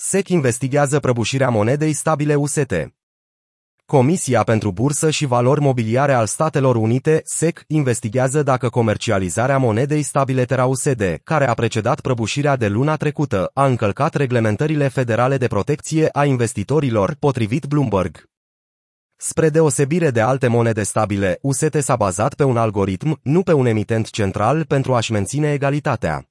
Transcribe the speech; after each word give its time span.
SEC 0.00 0.28
investigează 0.28 1.00
prăbușirea 1.00 1.48
monedei 1.48 1.92
stabile 1.92 2.34
UST. 2.34 2.72
Comisia 3.86 4.42
pentru 4.42 4.72
Bursă 4.72 5.10
și 5.10 5.26
Valori 5.26 5.60
Mobiliare 5.60 6.12
al 6.12 6.26
Statelor 6.26 6.76
Unite, 6.76 7.20
SEC, 7.24 7.64
investigează 7.66 8.42
dacă 8.42 8.68
comercializarea 8.68 9.58
monedei 9.58 10.02
stabile 10.02 10.44
TeraUSD, 10.44 11.20
care 11.24 11.48
a 11.48 11.54
precedat 11.54 12.00
prăbușirea 12.00 12.56
de 12.56 12.68
luna 12.68 12.96
trecută, 12.96 13.50
a 13.54 13.66
încălcat 13.66 14.14
reglementările 14.14 14.88
federale 14.88 15.36
de 15.36 15.46
protecție 15.46 16.08
a 16.12 16.24
investitorilor, 16.24 17.16
potrivit 17.18 17.64
Bloomberg. 17.64 18.24
Spre 19.16 19.48
deosebire 19.48 20.10
de 20.10 20.20
alte 20.20 20.46
monede 20.46 20.82
stabile, 20.82 21.38
UST 21.42 21.76
s-a 21.78 21.96
bazat 21.96 22.34
pe 22.34 22.44
un 22.44 22.56
algoritm, 22.56 23.20
nu 23.22 23.42
pe 23.42 23.52
un 23.52 23.66
emitent 23.66 24.10
central, 24.10 24.64
pentru 24.64 24.94
a-și 24.94 25.12
menține 25.12 25.52
egalitatea. 25.52 26.28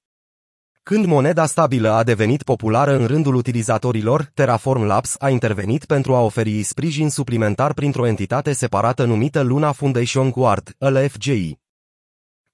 Când 0.90 1.06
moneda 1.06 1.46
stabilă 1.46 1.92
a 1.92 2.04
devenit 2.04 2.44
populară 2.44 2.98
în 2.98 3.06
rândul 3.06 3.36
utilizatorilor, 3.36 4.32
Terraform 4.34 4.84
Labs 4.84 5.16
a 5.20 5.30
intervenit 5.30 5.86
pentru 5.86 6.16
a 6.16 6.22
oferi 6.22 6.64
sprijin 6.64 7.10
suplimentar 7.10 7.74
printr-o 7.74 8.08
entitate 8.08 8.54
separată 8.54 9.04
numită 9.04 9.42
Luna 9.42 9.72
Foundation 9.72 10.30
Guard, 10.30 10.76
LFGI. 10.78 11.67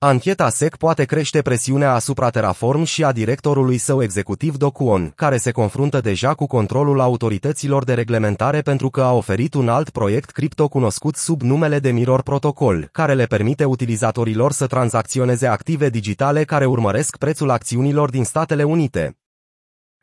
Ancheta 0.06 0.50
SEC 0.50 0.76
poate 0.76 1.04
crește 1.04 1.42
presiunea 1.42 1.94
asupra 1.94 2.30
Terraform 2.30 2.84
și 2.84 3.04
a 3.04 3.12
directorului 3.12 3.78
său 3.78 4.02
executiv 4.02 4.56
Docuon, 4.56 5.12
care 5.16 5.38
se 5.38 5.52
confruntă 5.52 6.02
deja 6.02 6.34
cu 6.34 6.46
controlul 6.46 7.00
autorităților 7.00 7.84
de 7.84 7.94
reglementare 7.94 8.62
pentru 8.62 8.90
că 8.90 9.02
a 9.02 9.14
oferit 9.14 9.54
un 9.54 9.70
alt 9.70 9.90
proiect 9.90 10.30
cripto 10.30 10.68
cunoscut 10.68 11.16
sub 11.16 11.42
numele 11.42 11.80
de 11.80 11.92
Mirror 11.92 12.22
Protocol, 12.22 12.90
care 12.92 13.14
le 13.14 13.26
permite 13.26 13.66
utilizatorilor 13.66 14.52
să 14.52 14.68
tranzacționeze 14.68 15.48
active 15.48 15.90
digitale 15.90 16.44
care 16.44 16.66
urmăresc 16.66 17.18
prețul 17.18 17.50
acțiunilor 17.50 18.10
din 18.10 18.24
Statele 18.24 18.64
Unite. 18.64 19.18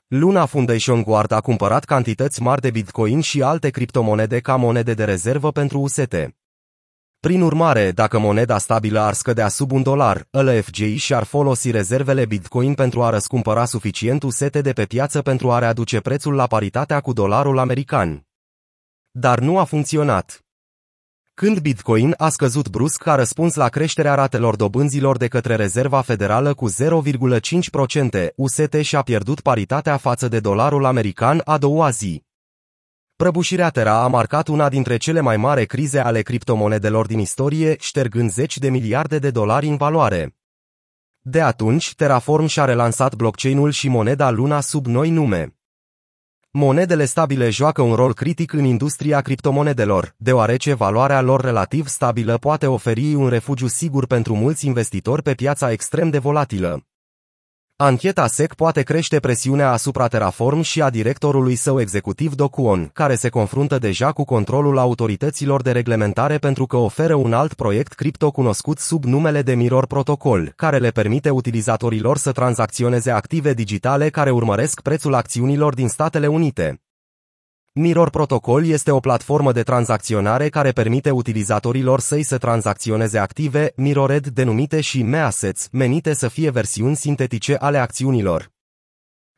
Luna 0.06 0.46
Foundation 0.46 1.02
Guard 1.02 1.32
a 1.32 1.40
cumpărat 1.40 1.84
cantități 1.84 2.42
mari 2.42 2.60
de 2.60 2.70
Bitcoin 2.70 3.20
și 3.20 3.42
alte 3.42 3.70
criptomonede 3.70 4.38
ca 4.38 4.56
monede 4.56 4.94
de 4.94 5.04
rezervă 5.04 5.50
pentru 5.50 5.80
UST. 5.80 6.14
Prin 7.20 7.40
urmare, 7.40 7.90
dacă 7.90 8.18
moneda 8.18 8.58
stabilă 8.58 9.00
ar 9.00 9.12
scădea 9.12 9.48
sub 9.48 9.72
un 9.72 9.82
dolar, 9.82 10.26
LFG 10.30 10.96
și-ar 10.96 11.24
folosi 11.24 11.70
rezervele 11.70 12.24
Bitcoin 12.24 12.74
pentru 12.74 13.02
a 13.02 13.10
răscumpăra 13.10 13.64
suficient 13.64 14.22
usete 14.22 14.60
de 14.60 14.72
pe 14.72 14.84
piață 14.84 15.22
pentru 15.22 15.50
a 15.50 15.58
readuce 15.58 16.00
prețul 16.00 16.34
la 16.34 16.46
paritatea 16.46 17.00
cu 17.00 17.12
dolarul 17.12 17.58
american. 17.58 18.26
Dar 19.10 19.38
nu 19.38 19.58
a 19.58 19.64
funcționat. 19.64 20.44
Când 21.34 21.58
Bitcoin 21.58 22.14
a 22.16 22.28
scăzut 22.28 22.68
brusc 22.68 23.06
a 23.06 23.14
răspuns 23.14 23.54
la 23.54 23.68
creșterea 23.68 24.14
ratelor 24.14 24.56
dobânzilor 24.56 25.16
de 25.16 25.28
către 25.28 25.54
Rezerva 25.54 26.00
Federală 26.00 26.54
cu 26.54 26.70
0,5%, 26.70 28.28
UST 28.36 28.74
și-a 28.80 29.02
pierdut 29.02 29.40
paritatea 29.40 29.96
față 29.96 30.28
de 30.28 30.40
dolarul 30.40 30.84
american 30.84 31.40
a 31.44 31.58
doua 31.58 31.90
zi. 31.90 32.28
Prăbușirea 33.20 33.70
Terra 33.70 34.02
a 34.02 34.06
marcat 34.06 34.48
una 34.48 34.68
dintre 34.68 34.96
cele 34.96 35.20
mai 35.20 35.36
mari 35.36 35.66
crize 35.66 35.98
ale 35.98 36.22
criptomonedelor 36.22 37.06
din 37.06 37.18
istorie, 37.18 37.76
ștergând 37.78 38.30
zeci 38.30 38.58
de 38.58 38.70
miliarde 38.70 39.18
de 39.18 39.30
dolari 39.30 39.66
în 39.66 39.76
valoare. 39.76 40.36
De 41.20 41.40
atunci, 41.40 41.94
Terraform 41.94 42.46
și-a 42.46 42.64
relansat 42.64 43.14
blockchain-ul 43.14 43.70
și 43.70 43.88
moneda 43.88 44.30
Luna 44.30 44.60
sub 44.60 44.86
noi 44.86 45.10
nume. 45.10 45.56
Monedele 46.50 47.04
stabile 47.04 47.50
joacă 47.50 47.82
un 47.82 47.94
rol 47.94 48.14
critic 48.14 48.52
în 48.52 48.64
industria 48.64 49.20
criptomonedelor, 49.20 50.14
deoarece 50.16 50.74
valoarea 50.74 51.20
lor 51.20 51.40
relativ 51.40 51.86
stabilă 51.86 52.38
poate 52.38 52.66
oferi 52.66 53.14
un 53.14 53.28
refugiu 53.28 53.66
sigur 53.66 54.06
pentru 54.06 54.34
mulți 54.34 54.66
investitori 54.66 55.22
pe 55.22 55.34
piața 55.34 55.70
extrem 55.70 56.10
de 56.10 56.18
volatilă. 56.18 56.89
Ancheta 57.82 58.26
SEC 58.26 58.54
poate 58.54 58.82
crește 58.82 59.20
presiunea 59.20 59.70
asupra 59.70 60.06
Terraform 60.06 60.60
și 60.60 60.82
a 60.82 60.90
directorului 60.90 61.54
său 61.54 61.80
executiv 61.80 62.34
Docuon, 62.34 62.90
care 62.92 63.14
se 63.14 63.28
confruntă 63.28 63.78
deja 63.78 64.12
cu 64.12 64.24
controlul 64.24 64.78
autorităților 64.78 65.62
de 65.62 65.72
reglementare 65.72 66.38
pentru 66.38 66.66
că 66.66 66.76
oferă 66.76 67.14
un 67.14 67.32
alt 67.32 67.54
proiect 67.54 67.92
cripto 67.92 68.30
cunoscut 68.30 68.78
sub 68.78 69.04
numele 69.04 69.42
de 69.42 69.54
Mirror 69.54 69.86
Protocol, 69.86 70.52
care 70.56 70.78
le 70.78 70.90
permite 70.90 71.30
utilizatorilor 71.30 72.16
să 72.16 72.32
tranzacționeze 72.32 73.10
active 73.10 73.54
digitale 73.54 74.08
care 74.08 74.30
urmăresc 74.30 74.80
prețul 74.80 75.14
acțiunilor 75.14 75.74
din 75.74 75.88
Statele 75.88 76.26
Unite. 76.26 76.80
Mirror 77.72 78.10
Protocol 78.10 78.66
este 78.66 78.90
o 78.90 79.00
platformă 79.00 79.52
de 79.52 79.62
tranzacționare 79.62 80.48
care 80.48 80.70
permite 80.70 81.10
utilizatorilor 81.10 82.00
săi 82.00 82.22
să 82.22 82.38
tranzacționeze 82.38 83.18
active, 83.18 83.72
Mirrored 83.76 84.26
denumite 84.26 84.80
și 84.80 85.02
meassets, 85.02 85.68
menite 85.72 86.14
să 86.14 86.28
fie 86.28 86.50
versiuni 86.50 86.96
sintetice 86.96 87.54
ale 87.54 87.78
acțiunilor. 87.78 88.50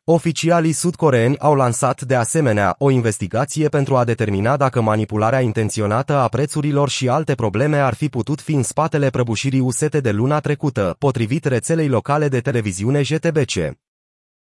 Oficialii 0.04 0.72
sudcoreeni 0.72 1.38
au 1.38 1.54
lansat 1.54 2.02
de 2.02 2.14
asemenea 2.14 2.74
o 2.78 2.90
investigație 2.90 3.68
pentru 3.68 3.96
a 3.96 4.04
determina 4.04 4.56
dacă 4.56 4.80
manipularea 4.80 5.40
intenționată 5.40 6.16
a 6.16 6.28
prețurilor 6.28 6.88
și 6.88 7.08
alte 7.08 7.34
probleme 7.34 7.78
ar 7.78 7.94
fi 7.94 8.08
putut 8.08 8.40
fi 8.40 8.52
în 8.52 8.62
spatele 8.62 9.10
prăbușirii 9.10 9.60
usete 9.60 10.00
de 10.00 10.10
luna 10.10 10.40
trecută, 10.40 10.96
potrivit 10.98 11.44
rețelei 11.44 11.88
locale 11.88 12.28
de 12.28 12.40
televiziune 12.40 13.02
JTBC. 13.02 13.81